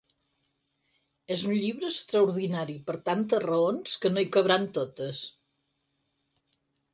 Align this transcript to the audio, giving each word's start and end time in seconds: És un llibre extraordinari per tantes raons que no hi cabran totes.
És 1.35 1.43
un 1.49 1.51
llibre 1.57 1.91
extraordinari 1.93 2.77
per 2.87 2.95
tantes 3.09 3.43
raons 3.45 3.93
que 4.07 4.11
no 4.15 4.25
hi 4.25 4.31
cabran 4.37 4.67
totes. 4.79 5.21